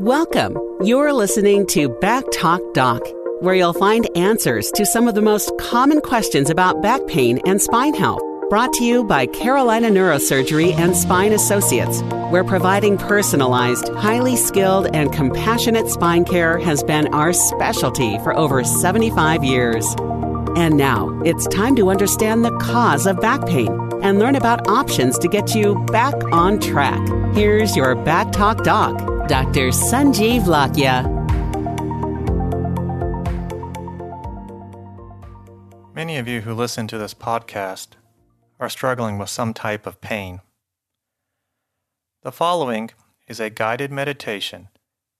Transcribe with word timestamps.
Welcome. 0.00 0.56
You're 0.84 1.12
listening 1.12 1.66
to 1.68 1.88
Back 1.88 2.22
Talk 2.32 2.60
Doc, 2.72 3.02
where 3.40 3.56
you'll 3.56 3.72
find 3.72 4.08
answers 4.16 4.70
to 4.76 4.86
some 4.86 5.08
of 5.08 5.16
the 5.16 5.22
most 5.22 5.50
common 5.58 6.00
questions 6.00 6.50
about 6.50 6.80
back 6.80 7.04
pain 7.08 7.40
and 7.44 7.60
spine 7.60 7.94
health. 7.94 8.22
Brought 8.48 8.72
to 8.74 8.84
you 8.84 9.02
by 9.02 9.26
Carolina 9.26 9.88
Neurosurgery 9.88 10.72
and 10.78 10.96
Spine 10.96 11.32
Associates, 11.32 12.00
where 12.30 12.44
providing 12.44 12.96
personalized, 12.96 13.88
highly 13.94 14.36
skilled, 14.36 14.86
and 14.94 15.12
compassionate 15.12 15.88
spine 15.88 16.24
care 16.24 16.58
has 16.58 16.84
been 16.84 17.12
our 17.12 17.32
specialty 17.32 18.18
for 18.18 18.36
over 18.36 18.62
75 18.62 19.42
years. 19.42 19.84
And 20.54 20.76
now 20.76 21.08
it's 21.24 21.48
time 21.48 21.74
to 21.74 21.90
understand 21.90 22.44
the 22.44 22.56
cause 22.58 23.04
of 23.04 23.20
back 23.20 23.44
pain 23.46 23.68
and 24.00 24.20
learn 24.20 24.36
about 24.36 24.68
options 24.68 25.18
to 25.18 25.26
get 25.26 25.56
you 25.56 25.74
back 25.86 26.14
on 26.30 26.60
track. 26.60 27.00
Here's 27.34 27.74
your 27.74 27.96
Back 27.96 28.30
Talk 28.30 28.62
Doc. 28.62 29.17
Dr. 29.28 29.68
Sanjeev 29.68 30.44
Lakhia. 30.44 31.04
Many 35.94 36.16
of 36.16 36.26
you 36.26 36.40
who 36.40 36.54
listen 36.54 36.86
to 36.86 36.96
this 36.96 37.12
podcast 37.12 37.88
are 38.58 38.70
struggling 38.70 39.18
with 39.18 39.28
some 39.28 39.52
type 39.52 39.86
of 39.86 40.00
pain. 40.00 40.40
The 42.22 42.32
following 42.32 42.90
is 43.26 43.38
a 43.38 43.50
guided 43.50 43.92
meditation 43.92 44.68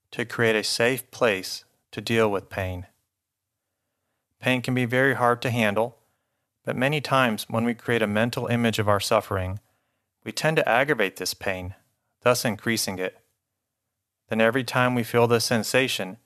to 0.09 0.25
create 0.25 0.55
a 0.55 0.63
safe 0.63 1.11
place 1.11 1.65
to 1.91 2.01
deal 2.01 2.31
with 2.31 2.49
pain. 2.49 2.87
Pain 4.41 4.63
can 4.63 4.73
be 4.73 4.85
very 4.85 5.13
hard 5.13 5.39
to 5.43 5.51
handle, 5.51 5.99
but 6.65 6.75
many 6.75 6.99
times 6.99 7.45
when 7.47 7.63
we 7.63 7.75
create 7.75 8.01
a 8.01 8.07
mental 8.07 8.47
image 8.47 8.79
of 8.79 8.89
our 8.89 8.99
suffering, 8.99 9.59
we 10.23 10.31
tend 10.31 10.57
to 10.57 10.67
aggravate 10.67 11.17
this 11.17 11.35
pain, 11.35 11.75
thus 12.23 12.43
increasing 12.43 12.97
it 12.97 13.18
then 14.29 14.41
every 14.41 14.63
time 14.63 14.95
we 14.95 15.03
feel 15.03 15.27
this 15.27 15.45
sensation, 15.45 16.17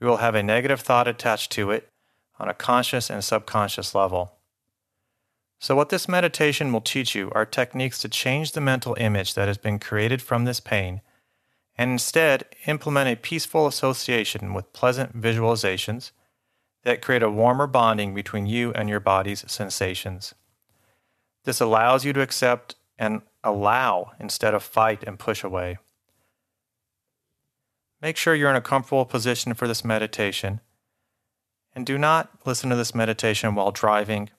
we 0.00 0.06
will 0.06 0.18
have 0.18 0.34
a 0.34 0.42
negative 0.42 0.80
thought 0.80 1.08
attached 1.08 1.50
to 1.52 1.70
it 1.70 1.88
on 2.38 2.48
a 2.48 2.54
conscious 2.54 3.10
and 3.10 3.22
subconscious 3.22 3.94
level. 3.94 4.36
So, 5.58 5.76
what 5.76 5.90
this 5.90 6.08
meditation 6.08 6.72
will 6.72 6.80
teach 6.80 7.14
you 7.14 7.30
are 7.32 7.44
techniques 7.44 7.98
to 8.00 8.08
change 8.08 8.52
the 8.52 8.62
mental 8.62 8.96
image 8.98 9.34
that 9.34 9.48
has 9.48 9.58
been 9.58 9.78
created 9.78 10.22
from 10.22 10.44
this 10.44 10.60
pain 10.60 11.02
and 11.76 11.92
instead 11.92 12.44
implement 12.66 13.08
a 13.08 13.16
peaceful 13.16 13.66
association 13.66 14.54
with 14.54 14.72
pleasant 14.72 15.18
visualizations 15.18 16.12
that 16.84 17.02
create 17.02 17.22
a 17.22 17.30
warmer 17.30 17.66
bonding 17.66 18.14
between 18.14 18.46
you 18.46 18.72
and 18.72 18.88
your 18.88 19.00
body's 19.00 19.44
sensations. 19.50 20.34
This 21.44 21.60
allows 21.60 22.04
you 22.04 22.12
to 22.12 22.22
accept 22.22 22.76
and 22.98 23.22
allow 23.42 24.12
instead 24.18 24.54
of 24.54 24.62
fight 24.62 25.02
and 25.06 25.18
push 25.18 25.42
away. 25.44 25.78
Make 28.02 28.16
sure 28.16 28.34
you're 28.34 28.50
in 28.50 28.56
a 28.56 28.62
comfortable 28.62 29.04
position 29.04 29.52
for 29.52 29.68
this 29.68 29.84
meditation. 29.84 30.60
And 31.74 31.84
do 31.84 31.98
not 31.98 32.30
listen 32.46 32.70
to 32.70 32.76
this 32.76 32.94
meditation 32.94 33.54
while 33.54 33.70
driving 33.70 34.30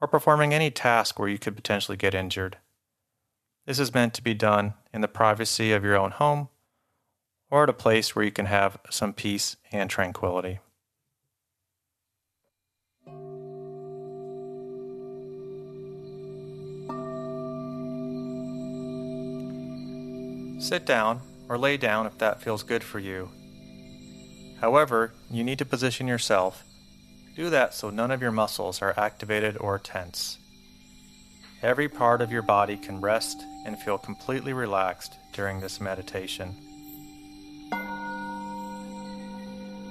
or 0.00 0.06
performing 0.06 0.54
any 0.54 0.70
task 0.70 1.18
where 1.18 1.28
you 1.28 1.38
could 1.38 1.56
potentially 1.56 1.96
get 1.96 2.14
injured. 2.14 2.58
This 3.66 3.80
is 3.80 3.94
meant 3.94 4.14
to 4.14 4.22
be 4.22 4.34
done 4.34 4.74
in 4.92 5.00
the 5.00 5.08
privacy 5.08 5.72
of 5.72 5.82
your 5.82 5.96
own 5.96 6.12
home 6.12 6.48
or 7.50 7.64
at 7.64 7.68
a 7.68 7.72
place 7.72 8.14
where 8.14 8.24
you 8.24 8.30
can 8.30 8.46
have 8.46 8.78
some 8.90 9.12
peace 9.12 9.56
and 9.72 9.90
tranquility. 9.90 10.60
Sit 20.60 20.86
down 20.86 21.20
or 21.48 21.58
lay 21.58 21.76
down 21.76 22.06
if 22.06 22.18
that 22.18 22.42
feels 22.42 22.62
good 22.62 22.82
for 22.82 22.98
you. 22.98 23.30
However, 24.60 25.12
you 25.30 25.44
need 25.44 25.58
to 25.58 25.64
position 25.64 26.08
yourself. 26.08 26.64
Do 27.36 27.50
that 27.50 27.74
so 27.74 27.90
none 27.90 28.10
of 28.10 28.22
your 28.22 28.30
muscles 28.30 28.80
are 28.80 28.98
activated 28.98 29.56
or 29.58 29.78
tense. 29.78 30.38
Every 31.62 31.88
part 31.88 32.20
of 32.20 32.30
your 32.30 32.42
body 32.42 32.76
can 32.76 33.00
rest 33.00 33.42
and 33.66 33.78
feel 33.78 33.98
completely 33.98 34.52
relaxed 34.52 35.14
during 35.32 35.60
this 35.60 35.80
meditation. 35.80 36.54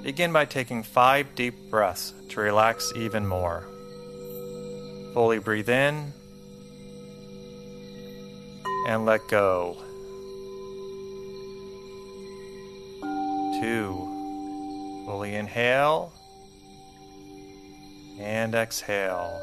Begin 0.02 0.32
by 0.32 0.44
taking 0.44 0.82
five 0.82 1.34
deep 1.34 1.70
breaths 1.70 2.12
to 2.30 2.40
relax 2.40 2.92
even 2.94 3.26
more. 3.26 3.64
Fully 5.14 5.38
breathe 5.38 5.68
in 5.68 6.12
and 8.86 9.06
let 9.06 9.26
go. 9.28 9.83
Two. 13.64 15.04
Fully 15.06 15.34
inhale 15.36 16.12
and 18.20 18.54
exhale. 18.54 19.40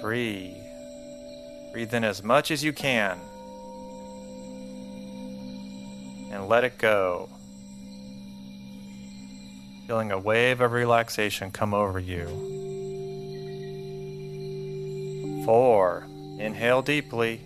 Three. 0.00 0.56
Breathe 1.72 1.94
in 1.94 2.04
as 2.04 2.22
much 2.22 2.50
as 2.50 2.62
you 2.62 2.72
can 2.72 3.18
and 6.32 6.48
let 6.48 6.62
it 6.62 6.78
go. 6.78 7.28
Feeling 9.88 10.12
a 10.12 10.18
wave 10.18 10.60
of 10.60 10.70
relaxation 10.70 11.50
come 11.50 11.74
over 11.74 11.98
you. 11.98 12.26
Four. 15.44 16.06
Inhale 16.38 16.82
deeply 16.82 17.40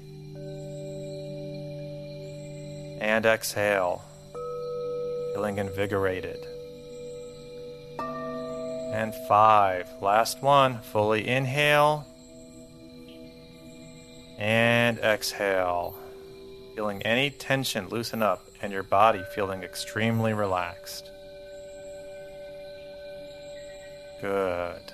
and 3.01 3.27
exhale, 3.27 4.03
feeling 5.33 5.59
invigorated. 5.59 6.47
And 7.99 9.15
five, 9.29 9.89
last 10.01 10.43
one, 10.43 10.81
fully 10.81 11.27
inhale 11.27 12.07
and 14.39 14.99
exhale, 14.99 15.97
feeling 16.75 17.03
any 17.03 17.31
tension 17.31 17.89
loosen 17.89 18.23
up 18.23 18.47
and 18.63 18.73
your 18.73 18.83
body 18.83 19.23
feeling 19.35 19.63
extremely 19.63 20.33
relaxed. 20.33 21.11
Good. 24.21 24.93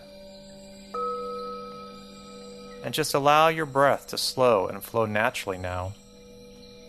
And 2.83 2.94
just 2.94 3.15
allow 3.15 3.49
your 3.49 3.66
breath 3.66 4.09
to 4.09 4.19
slow 4.19 4.66
and 4.66 4.83
flow 4.83 5.06
naturally 5.06 5.59
now. 5.59 5.93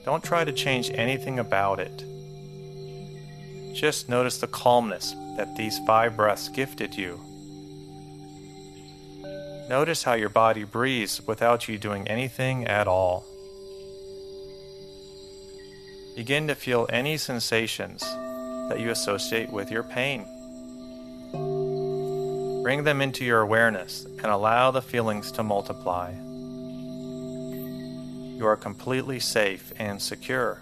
Don't 0.04 0.24
try 0.24 0.44
to 0.44 0.52
change 0.52 0.90
anything 0.92 1.38
about 1.38 1.80
it. 1.80 2.04
Just 3.76 4.10
notice 4.10 4.40
the 4.40 4.48
calmness 4.48 5.16
that 5.38 5.56
these 5.56 5.80
five 5.80 6.18
breaths 6.18 6.50
gifted 6.50 6.96
you. 6.96 7.20
Notice 9.70 10.04
how 10.04 10.14
your 10.14 10.30
body 10.30 10.64
breathes 10.64 11.26
without 11.28 11.68
you 11.68 11.78
doing 11.78 12.08
anything 12.08 12.66
at 12.66 12.88
all. 12.88 13.26
Begin 16.16 16.48
to 16.48 16.56
feel 16.56 16.88
any 16.90 17.18
sensations 17.18 18.02
that 18.02 18.80
you 18.80 18.90
associate 18.90 19.52
with 19.52 19.72
your 19.72 19.84
pain. 19.84 20.26
Bring 22.64 22.84
them 22.84 23.02
into 23.02 23.24
your 23.24 23.42
awareness 23.42 24.06
and 24.06 24.26
allow 24.26 24.72
the 24.72 24.82
feelings 24.82 25.32
to 25.34 25.44
multiply 25.44 26.14
you 28.41 28.47
are 28.47 28.57
completely 28.57 29.19
safe 29.19 29.72
and 29.78 30.02
secure. 30.02 30.59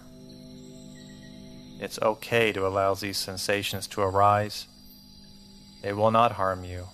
It's 1.80 1.98
okay 2.02 2.52
to 2.52 2.68
allow 2.68 2.94
these 2.94 3.18
sensations 3.18 3.88
to 3.88 4.02
arise. 4.02 4.68
They 5.82 5.94
will 5.94 6.12
not 6.12 6.34
harm 6.34 6.66
you. 6.66 6.90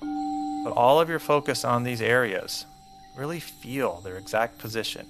Put 0.00 0.72
all 0.72 1.02
of 1.02 1.10
your 1.10 1.18
focus 1.18 1.66
on 1.66 1.84
these 1.84 2.00
areas. 2.00 2.64
Really 3.14 3.40
feel 3.40 4.00
their 4.00 4.16
exact 4.16 4.56
position 4.56 5.06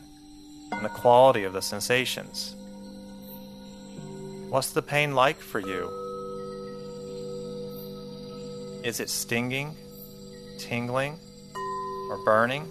and 0.72 0.84
the 0.84 0.88
quality 0.88 1.44
of 1.44 1.52
the 1.52 1.62
sensations. 1.62 2.56
What's 4.48 4.72
the 4.72 4.82
pain 4.82 5.14
like 5.14 5.38
for 5.38 5.60
you? 5.60 5.88
Is 8.82 8.98
it 8.98 9.08
stinging, 9.08 9.76
tingling, 10.58 11.16
or 12.10 12.24
burning? 12.24 12.68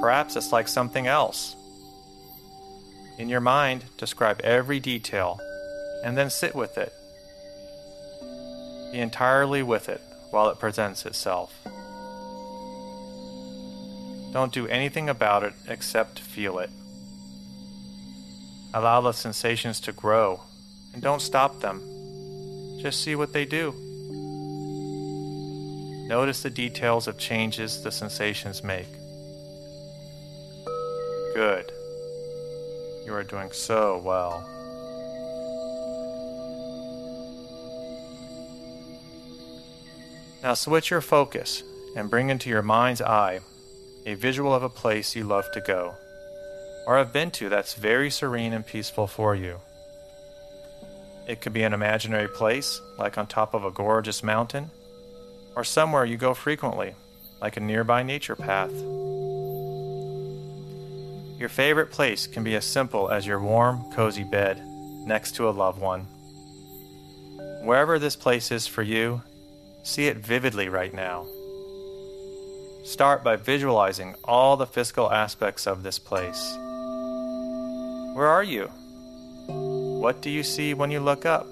Perhaps 0.00 0.36
it's 0.36 0.52
like 0.52 0.68
something 0.68 1.06
else. 1.06 1.56
In 3.18 3.28
your 3.28 3.40
mind, 3.40 3.84
describe 3.96 4.40
every 4.42 4.78
detail 4.78 5.40
and 6.04 6.16
then 6.16 6.30
sit 6.30 6.54
with 6.54 6.76
it. 6.76 6.92
Be 8.92 8.98
entirely 8.98 9.62
with 9.62 9.88
it 9.88 10.00
while 10.30 10.48
it 10.48 10.58
presents 10.58 11.06
itself. 11.06 11.52
Don't 14.32 14.52
do 14.52 14.66
anything 14.68 15.08
about 15.08 15.42
it 15.42 15.54
except 15.66 16.18
feel 16.18 16.58
it. 16.58 16.70
Allow 18.74 19.00
the 19.00 19.12
sensations 19.12 19.80
to 19.80 19.92
grow 19.92 20.42
and 20.92 21.02
don't 21.02 21.22
stop 21.22 21.60
them. 21.60 21.80
Just 22.82 23.02
see 23.02 23.14
what 23.14 23.32
they 23.32 23.46
do. 23.46 23.74
Notice 26.08 26.42
the 26.42 26.50
details 26.50 27.08
of 27.08 27.18
changes 27.18 27.82
the 27.82 27.90
sensations 27.90 28.62
make. 28.62 28.95
Good. 31.36 31.70
You 33.04 33.12
are 33.12 33.22
doing 33.22 33.50
so 33.52 34.00
well. 34.02 34.42
Now 40.42 40.54
switch 40.54 40.90
your 40.90 41.02
focus 41.02 41.62
and 41.94 42.08
bring 42.08 42.30
into 42.30 42.48
your 42.48 42.62
mind's 42.62 43.02
eye 43.02 43.40
a 44.06 44.14
visual 44.14 44.54
of 44.54 44.62
a 44.62 44.70
place 44.70 45.14
you 45.14 45.24
love 45.24 45.44
to 45.52 45.60
go 45.60 45.94
or 46.86 46.96
have 46.96 47.12
been 47.12 47.30
to 47.32 47.50
that's 47.50 47.74
very 47.74 48.08
serene 48.08 48.54
and 48.54 48.64
peaceful 48.64 49.06
for 49.06 49.34
you. 49.34 49.60
It 51.28 51.42
could 51.42 51.52
be 51.52 51.64
an 51.64 51.74
imaginary 51.74 52.28
place, 52.28 52.80
like 52.96 53.18
on 53.18 53.26
top 53.26 53.52
of 53.52 53.62
a 53.62 53.70
gorgeous 53.70 54.22
mountain, 54.22 54.70
or 55.54 55.64
somewhere 55.64 56.06
you 56.06 56.16
go 56.16 56.32
frequently, 56.32 56.94
like 57.42 57.58
a 57.58 57.60
nearby 57.60 58.02
nature 58.02 58.36
path. 58.36 58.72
Your 61.38 61.50
favorite 61.50 61.90
place 61.90 62.26
can 62.26 62.44
be 62.44 62.56
as 62.56 62.64
simple 62.64 63.10
as 63.10 63.26
your 63.26 63.40
warm, 63.40 63.92
cozy 63.92 64.24
bed 64.24 64.62
next 65.04 65.36
to 65.36 65.48
a 65.48 65.50
loved 65.50 65.80
one. 65.80 66.06
Wherever 67.62 67.98
this 67.98 68.16
place 68.16 68.50
is 68.50 68.66
for 68.66 68.82
you, 68.82 69.20
see 69.82 70.06
it 70.06 70.16
vividly 70.16 70.68
right 70.68 70.94
now. 70.94 71.26
Start 72.84 73.22
by 73.22 73.36
visualizing 73.36 74.14
all 74.24 74.56
the 74.56 74.66
physical 74.66 75.12
aspects 75.12 75.66
of 75.66 75.82
this 75.82 75.98
place. 75.98 76.54
Where 78.14 78.28
are 78.28 78.44
you? 78.44 78.70
What 79.46 80.22
do 80.22 80.30
you 80.30 80.42
see 80.42 80.72
when 80.72 80.90
you 80.90 81.00
look 81.00 81.26
up? 81.26 81.46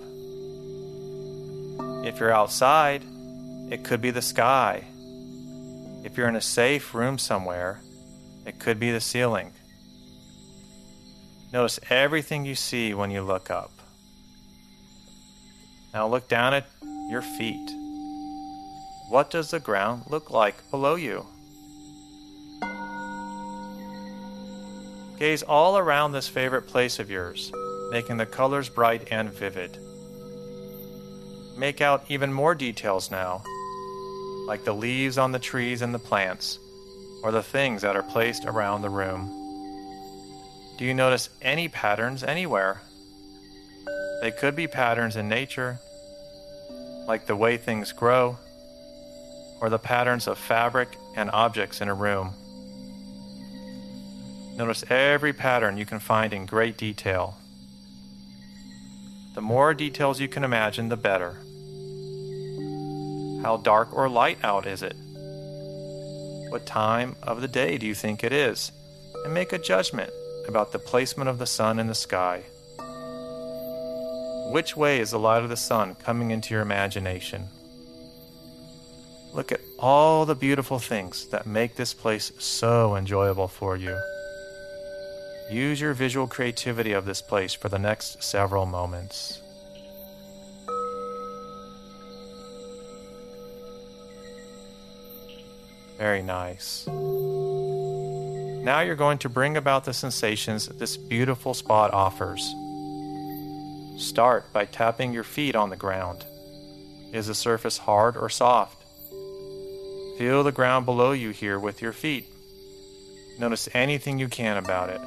If 2.07 2.21
you're 2.21 2.33
outside, 2.33 3.03
it 3.71 3.85
could 3.85 4.01
be 4.01 4.11
the 4.11 4.23
sky. 4.23 4.85
If 6.05 6.17
you're 6.17 6.29
in 6.29 6.37
a 6.37 6.41
safe 6.41 6.95
room 6.95 7.19
somewhere, 7.19 7.81
it 8.47 8.59
could 8.59 8.81
be 8.81 8.91
the 8.91 9.01
ceiling. 9.01 9.53
Notice 11.55 11.79
everything 11.89 12.45
you 12.45 12.57
see 12.57 12.95
when 12.95 13.13
you 13.13 13.23
look 13.23 13.49
up. 13.49 13.71
Now 15.93 16.09
look 16.09 16.27
down 16.27 16.53
at 16.53 16.67
your 17.09 17.23
feet. 17.23 17.71
What 19.09 19.31
does 19.31 19.53
the 19.53 19.61
ground 19.61 20.03
look 20.09 20.33
like 20.33 20.69
below 20.73 20.97
you? 20.97 21.25
Gaze 25.21 25.45
all 25.45 25.79
around 25.79 26.11
this 26.11 26.27
favorite 26.27 26.67
place 26.67 26.99
of 26.99 27.09
yours, 27.09 27.53
making 27.93 28.17
the 28.17 28.27
colors 28.27 28.69
bright 28.69 29.07
and 29.13 29.31
vivid. 29.31 29.79
Make 31.57 31.81
out 31.81 32.05
even 32.09 32.33
more 32.33 32.57
details 32.57 33.13
now, 33.13 33.45
like 34.49 34.65
the 34.65 34.75
leaves 34.75 35.19
on 35.19 35.31
the 35.31 35.39
trees 35.39 35.83
and 35.83 35.95
the 35.95 36.01
plants, 36.01 36.59
or 37.23 37.31
the 37.31 37.45
things 37.45 37.83
that 37.83 37.95
are 37.95 38.03
placed 38.03 38.45
around 38.45 38.83
the 38.83 38.91
room. 38.91 39.44
Do 40.77 40.85
you 40.85 40.93
notice 40.93 41.29
any 41.41 41.69
patterns 41.69 42.25
anywhere? 42.25 42.83
They 44.21 44.33
could 44.33 44.57
be 44.57 44.67
patterns 44.67 45.15
in 45.15 45.29
nature, 45.29 45.79
like 47.07 47.27
the 47.27 47.37
way 47.37 47.57
things 47.57 47.93
grow, 47.93 48.39
or 49.61 49.71
the 49.71 49.79
patterns 49.79 50.27
of 50.27 50.37
fabric 50.37 50.97
and 51.15 51.31
objects 51.31 51.81
in 51.81 51.89
a 51.89 51.95
room. 51.95 52.35
Notice 54.57 54.83
every 54.91 55.33
pattern 55.33 55.77
you 55.77 55.87
can 55.87 56.01
find 56.01 56.33
in 56.33 56.45
great 56.45 56.77
detail. 56.77 57.37
The 59.37 59.43
more 59.43 59.75
details 59.75 60.21
you 60.21 60.29
can 60.29 60.43
imagine, 60.43 60.89
the 60.89 60.97
better. 60.97 61.35
How 63.45 63.59
dark 63.63 63.95
or 63.95 64.09
light 64.09 64.39
out 64.43 64.67
is 64.67 64.83
it? 64.83 64.97
What 66.51 66.67
time 66.67 67.15
of 67.23 67.41
the 67.41 67.49
day 67.49 67.79
do 67.79 67.87
you 67.87 67.95
think 67.95 68.25
it 68.25 68.33
is? 68.33 68.73
And 69.25 69.33
make 69.33 69.53
a 69.53 69.59
judgment 69.59 70.13
about 70.49 70.73
the 70.73 70.79
placement 70.79 71.29
of 71.29 71.39
the 71.39 71.47
sun 71.47 71.79
in 71.79 71.87
the 71.87 71.95
sky. 71.95 72.43
Which 74.53 74.77
way 74.77 75.01
is 75.01 75.11
the 75.11 75.19
light 75.19 75.43
of 75.43 75.49
the 75.49 75.57
sun 75.57 75.95
coming 75.97 76.31
into 76.31 76.55
your 76.55 76.63
imagination? 76.63 77.49
Look 79.33 79.51
at 79.51 79.61
all 79.79 80.27
the 80.27 80.35
beautiful 80.37 80.79
things 80.79 81.27
that 81.29 81.47
make 81.47 81.75
this 81.75 81.93
place 81.93 82.31
so 82.39 82.95
enjoyable 82.95 83.49
for 83.49 83.77
you. 83.77 83.99
Use 85.51 85.81
your 85.81 85.93
visual 85.93 86.27
creativity 86.27 86.93
of 86.93 87.05
this 87.05 87.21
place 87.21 87.53
for 87.53 87.69
the 87.69 87.79
next 87.79 88.23
several 88.23 88.65
moments. 88.65 89.41
Very 95.99 96.23
nice. 96.23 96.87
Now 98.65 98.81
you're 98.81 98.97
going 98.97 99.19
to 99.19 99.29
bring 99.29 99.59
about 99.59 99.85
the 99.85 99.93
sensations 99.93 100.69
this 100.69 100.97
beautiful 100.97 101.53
spot 101.53 101.93
offers. 101.93 102.55
Start 103.99 104.51
by 104.55 104.65
tapping 104.65 105.13
your 105.13 105.23
feet 105.23 105.55
on 105.55 105.69
the 105.69 105.77
ground. 105.77 106.25
Is 107.13 107.27
the 107.27 107.35
surface 107.35 107.77
hard 107.77 108.17
or 108.17 108.31
soft? 108.31 108.83
Feel 110.17 110.43
the 110.43 110.51
ground 110.51 110.87
below 110.87 111.13
you 111.13 111.29
here 111.29 111.59
with 111.59 111.83
your 111.83 111.93
feet. 111.93 112.25
Notice 113.39 113.69
anything 113.75 114.19
you 114.19 114.29
can 114.29 114.57
about 114.57 114.89
it. 114.89 115.01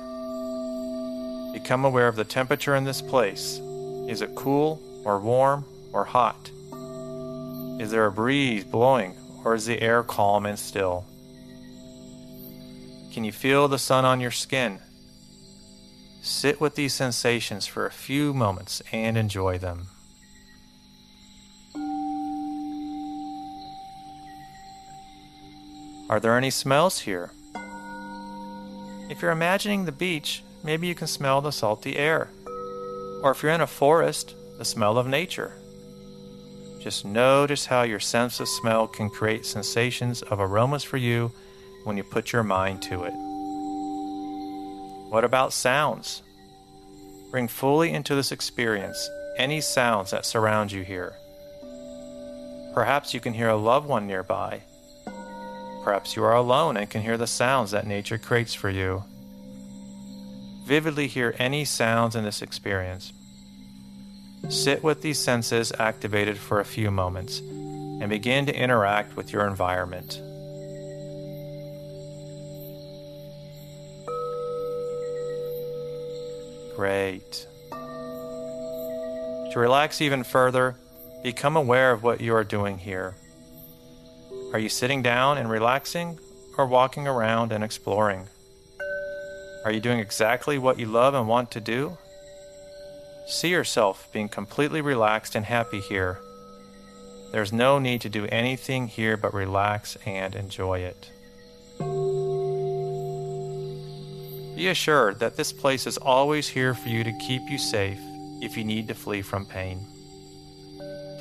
Become 1.60 1.84
aware 1.84 2.08
of 2.08 2.16
the 2.16 2.26
temperature 2.26 2.76
in 2.76 2.84
this 2.84 3.02
place. 3.02 3.60
Is 4.08 4.22
it 4.22 4.36
cool 4.36 4.80
or 5.04 5.20
warm 5.20 5.66
or 5.94 6.04
hot? 6.04 6.52
Is 7.82 7.90
there 7.90 8.06
a 8.06 8.12
breeze 8.12 8.66
blowing 8.66 9.16
or 9.44 9.56
is 9.56 9.66
the 9.66 9.82
air 9.82 10.04
calm 10.04 10.46
and 10.46 10.60
still? 10.60 11.06
Can 13.18 13.24
you 13.24 13.32
feel 13.32 13.68
the 13.68 13.80
sun 13.80 14.06
on 14.06 14.20
your 14.20 14.30
skin? 14.30 14.78
Sit 16.22 16.62
with 16.62 16.76
these 16.76 16.94
sensations 16.94 17.66
for 17.66 17.88
a 17.88 17.92
few 17.92 18.32
moments 18.32 18.84
and 18.92 19.18
enjoy 19.18 19.58
them. 19.58 19.88
Are 26.12 26.20
there 26.20 26.38
any 26.38 26.52
smells 26.52 27.00
here? 27.00 27.32
If 29.10 29.24
you're 29.24 29.32
imagining 29.32 29.86
the 29.86 29.92
beach, 29.92 30.44
maybe 30.64 30.86
you 30.86 30.94
can 30.94 31.08
smell 31.08 31.42
the 31.42 31.52
salty 31.52 31.98
air. 31.98 32.30
Or 33.24 33.32
if 33.32 33.42
you're 33.42 33.52
in 33.52 33.62
a 33.62 33.66
forest, 33.66 34.36
the 34.60 34.64
smell 34.64 34.96
of 34.96 35.08
nature. 35.08 35.54
Just 36.80 37.04
notice 37.04 37.66
how 37.66 37.82
your 37.82 38.00
sense 38.00 38.40
of 38.40 38.48
smell 38.48 38.86
can 38.86 39.10
create 39.10 39.44
sensations 39.44 40.22
of 40.22 40.40
aromas 40.40 40.84
for 40.84 40.98
you 40.98 41.32
when 41.88 41.98
you 41.98 42.04
put 42.04 42.32
your 42.32 42.44
mind 42.44 42.84
to 42.84 43.04
it. 43.04 43.14
What 45.10 45.24
about 45.24 45.54
sounds? 45.54 46.22
Bring 47.32 47.48
fully 47.48 47.92
into 47.92 48.14
this 48.14 48.32
experience 48.32 49.10
any 49.38 49.62
sounds 49.62 50.12
that 50.12 50.26
surround 50.26 50.72
you 50.72 50.84
here. 50.84 51.16
Perhaps 52.76 53.14
you 53.14 53.20
can 53.20 53.34
hear 53.34 53.50
a 53.50 53.56
loved 53.56 53.88
one 53.88 54.06
nearby. 54.06 54.62
Perhaps 55.84 56.16
you 56.16 56.24
are 56.24 56.36
alone 56.36 56.78
and 56.78 56.90
can 56.90 57.02
hear 57.02 57.18
the 57.18 57.26
sounds 57.26 57.72
that 57.72 57.88
nature 57.88 58.20
creates 58.20 58.54
for 58.54 58.70
you 58.70 59.04
vividly 60.68 61.08
hear 61.08 61.34
any 61.40 61.64
sounds 61.64 62.14
in 62.14 62.26
this 62.26 62.42
experience. 62.42 63.14
Sit 64.50 64.84
with 64.84 65.02
these 65.02 65.18
senses 65.18 65.72
activated 65.80 66.38
for 66.38 66.60
a 66.60 66.66
few 66.66 66.92
moments 66.92 67.40
and 67.40 68.10
begin 68.10 68.46
to 68.46 68.56
interact 68.56 69.16
with 69.16 69.32
your 69.32 69.48
environment. 69.48 70.22
Great. 76.78 77.48
To 77.72 79.54
relax 79.56 80.00
even 80.00 80.24
further, 80.24 80.76
become 81.24 81.58
aware 81.58 81.92
of 81.92 82.04
what 82.04 82.22
you 82.22 82.36
are 82.36 82.44
doing 82.44 82.78
here. 82.78 83.16
Are 84.54 84.60
you 84.60 84.70
sitting 84.70 85.02
down 85.02 85.40
and 85.40 85.50
relaxing 85.50 86.20
or 86.56 86.68
walking 86.68 87.08
around 87.08 87.52
and 87.52 87.64
exploring? 87.64 88.28
Are 89.66 89.72
you 89.72 89.80
doing 89.80 89.98
exactly 89.98 90.60
what 90.60 90.78
you 90.78 90.86
love 90.86 91.16
and 91.16 91.28
want 91.28 91.50
to 91.52 91.60
do? 91.60 91.98
See 93.26 93.50
yourself 93.50 94.08
being 94.14 94.30
completely 94.30 94.80
relaxed 94.80 95.34
and 95.34 95.46
happy 95.46 95.80
here. 95.80 96.20
There's 97.32 97.52
no 97.52 97.80
need 97.80 98.02
to 98.02 98.10
do 98.10 98.28
anything 98.28 98.88
here 98.88 99.18
but 99.18 99.34
relax 99.34 99.98
and 100.06 100.36
enjoy 100.36 100.82
it. 100.82 101.10
Be 104.58 104.70
assured 104.70 105.20
that 105.20 105.38
this 105.38 105.54
place 105.54 105.86
is 105.86 106.00
always 106.00 106.48
here 106.48 106.74
for 106.74 106.90
you 106.90 107.04
to 107.04 107.12
keep 107.20 107.44
you 107.48 107.60
safe 107.60 108.00
if 108.42 108.58
you 108.58 108.64
need 108.64 108.88
to 108.88 108.96
flee 108.96 109.22
from 109.22 109.46
pain. 109.46 109.86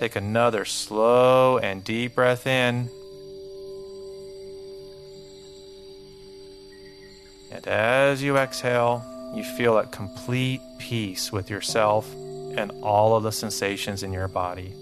Take 0.00 0.16
another 0.16 0.64
slow 0.64 1.58
and 1.58 1.84
deep 1.84 2.14
breath 2.14 2.46
in 2.46 2.88
And 7.50 7.68
as 7.68 8.22
you 8.22 8.38
exhale, 8.38 9.04
you 9.34 9.44
feel 9.44 9.76
at 9.78 9.92
complete 9.92 10.62
peace 10.78 11.30
with 11.30 11.50
yourself 11.50 12.10
and 12.56 12.70
all 12.82 13.16
of 13.16 13.22
the 13.22 13.32
sensations 13.32 14.02
in 14.02 14.14
your 14.14 14.28
body. 14.28 14.72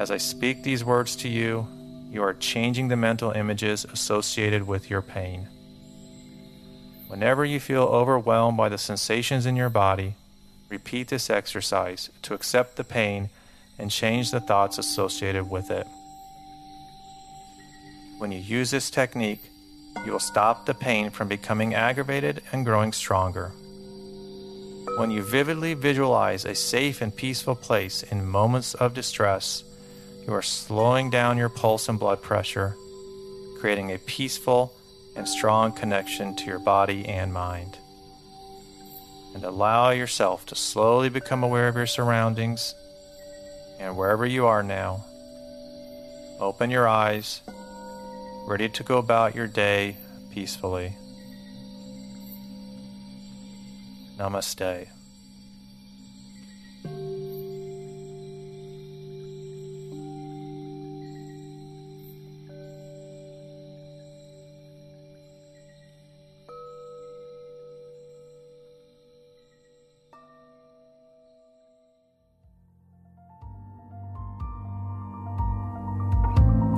As 0.00 0.10
I 0.10 0.16
speak 0.16 0.64
these 0.64 0.84
words 0.84 1.14
to 1.16 1.28
you, 1.28 1.68
you 2.10 2.24
are 2.24 2.34
changing 2.34 2.88
the 2.88 2.96
mental 2.96 3.30
images 3.30 3.84
associated 3.84 4.66
with 4.66 4.90
your 4.90 5.02
pain. 5.02 5.46
Whenever 7.08 7.42
you 7.42 7.58
feel 7.58 7.84
overwhelmed 7.84 8.58
by 8.58 8.68
the 8.68 8.76
sensations 8.76 9.46
in 9.46 9.56
your 9.56 9.70
body, 9.70 10.14
repeat 10.68 11.08
this 11.08 11.30
exercise 11.30 12.10
to 12.20 12.34
accept 12.34 12.76
the 12.76 12.84
pain 12.84 13.30
and 13.78 13.90
change 13.90 14.30
the 14.30 14.40
thoughts 14.40 14.76
associated 14.76 15.48
with 15.48 15.70
it. 15.70 15.86
When 18.18 18.30
you 18.30 18.38
use 18.38 18.70
this 18.70 18.90
technique, 18.90 19.50
you 20.04 20.12
will 20.12 20.18
stop 20.18 20.66
the 20.66 20.74
pain 20.74 21.08
from 21.08 21.28
becoming 21.28 21.74
aggravated 21.74 22.42
and 22.52 22.66
growing 22.66 22.92
stronger. 22.92 23.52
When 24.98 25.10
you 25.10 25.22
vividly 25.22 25.72
visualize 25.72 26.44
a 26.44 26.54
safe 26.54 27.00
and 27.00 27.14
peaceful 27.14 27.54
place 27.54 28.02
in 28.02 28.28
moments 28.28 28.74
of 28.74 28.92
distress, 28.92 29.64
you 30.26 30.34
are 30.34 30.42
slowing 30.42 31.08
down 31.08 31.38
your 31.38 31.48
pulse 31.48 31.88
and 31.88 31.98
blood 31.98 32.20
pressure, 32.20 32.76
creating 33.60 33.92
a 33.92 33.98
peaceful 33.98 34.74
and 35.18 35.28
strong 35.28 35.72
connection 35.72 36.32
to 36.36 36.46
your 36.46 36.60
body 36.60 37.04
and 37.06 37.32
mind. 37.32 37.76
And 39.34 39.42
allow 39.42 39.90
yourself 39.90 40.46
to 40.46 40.54
slowly 40.54 41.08
become 41.08 41.42
aware 41.42 41.66
of 41.66 41.74
your 41.74 41.86
surroundings 41.86 42.72
and 43.80 43.96
wherever 43.96 44.24
you 44.24 44.46
are 44.46 44.62
now. 44.62 45.04
Open 46.38 46.70
your 46.70 46.86
eyes, 46.86 47.42
ready 48.46 48.68
to 48.68 48.84
go 48.84 48.98
about 48.98 49.34
your 49.34 49.48
day 49.48 49.96
peacefully. 50.30 50.96
Namaste. 54.16 54.97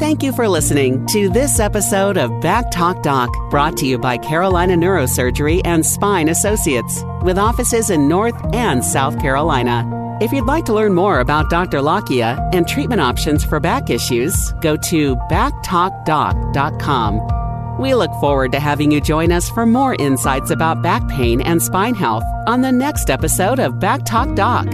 Thank 0.01 0.23
you 0.23 0.33
for 0.33 0.49
listening 0.49 1.05
to 1.09 1.29
this 1.29 1.61
episode 1.61 2.17
of 2.17 2.41
Back 2.41 2.71
Talk 2.71 3.03
Doc, 3.03 3.29
brought 3.51 3.77
to 3.77 3.87
you 3.87 3.99
by 3.99 4.17
Carolina 4.17 4.75
Neurosurgery 4.75 5.61
and 5.67 5.85
Spine 5.85 6.31
Associates, 6.31 7.05
with 7.23 7.37
offices 7.37 7.91
in 7.91 8.09
North 8.09 8.35
and 8.55 8.83
South 8.83 9.21
Carolina. 9.21 10.17
If 10.23 10.33
you'd 10.33 10.47
like 10.47 10.65
to 10.65 10.73
learn 10.73 10.95
more 10.95 11.21
about 11.21 11.51
Dr. 11.51 11.81
Lakhia 11.81 12.39
and 12.55 12.67
treatment 12.67 13.03
options 13.03 13.45
for 13.45 13.61
back 13.61 13.91
issues, 13.91 14.35
go 14.63 14.75
to 14.75 15.17
backtalkdoc.com. 15.17 17.79
We 17.79 17.95
look 17.95 18.13
forward 18.21 18.53
to 18.53 18.61
having 18.61 18.91
you 18.91 19.03
join 19.03 19.33
us 19.33 19.51
for 19.51 19.67
more 19.67 19.97
insights 19.97 20.51
about 20.51 20.81
back 20.81 21.07
pain 21.09 21.43
and 21.43 21.63
spine 21.63 21.95
health 21.95 22.25
on 22.47 22.63
the 22.63 22.73
next 22.73 23.11
episode 23.11 23.59
of 23.59 23.79
Back 23.79 24.07
Talk 24.07 24.35
Doc. 24.35 24.67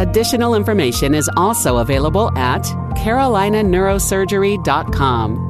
Additional 0.00 0.54
information 0.54 1.14
is 1.14 1.30
also 1.36 1.76
available 1.76 2.32
at 2.34 2.62
carolinaneurosurgery.com. 2.96 5.49